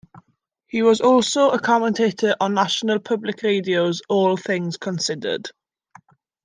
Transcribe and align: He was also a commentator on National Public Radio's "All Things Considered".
He 0.65 0.81
was 0.81 0.99
also 0.99 1.51
a 1.51 1.59
commentator 1.59 2.33
on 2.39 2.55
National 2.55 2.97
Public 2.97 3.43
Radio's 3.43 4.01
"All 4.09 4.35
Things 4.35 4.77
Considered". 4.77 5.51